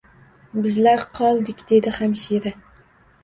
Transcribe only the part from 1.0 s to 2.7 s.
qoldik, dedi hamshira